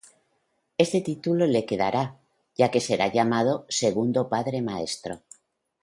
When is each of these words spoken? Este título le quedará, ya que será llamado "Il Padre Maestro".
Este 0.79 0.99
título 1.01 1.45
le 1.45 1.67
quedará, 1.67 2.17
ya 2.57 2.71
que 2.71 2.81
será 2.81 3.05
llamado 3.13 3.67
"Il 3.69 4.25
Padre 4.31 4.63
Maestro". 4.63 5.21